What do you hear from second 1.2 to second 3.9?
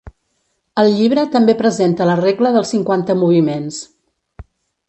també presenta la regla dels cinquanta moviments.